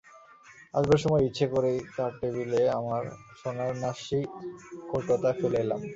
আসবার 0.73 0.99
সময় 1.03 1.23
ইচ্ছে 1.27 1.45
করেই 1.53 1.77
তার 1.95 2.11
টেবিলে 2.19 2.61
আমার 2.79 3.03
সোনার 3.39 3.71
নাস্যি-কৌটোটা 3.83 5.29
ফেলে 5.39 5.57
এলাম। 5.63 5.81